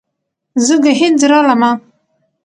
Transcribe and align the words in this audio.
زه 0.65 0.75
ګهيځ 0.83 1.21
رالمه 1.31 1.71